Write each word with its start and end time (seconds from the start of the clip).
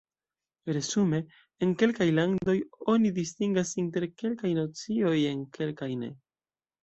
Resume, 0.75 1.17
en 1.65 1.73
kelkaj 1.81 2.07
landoj 2.19 2.55
oni 2.95 3.11
distingas 3.19 3.73
inter 3.83 4.07
kelkaj 4.23 4.53
nocioj, 4.61 5.15
en 5.33 5.47
kelkaj 5.59 5.91
ne. 6.05 6.11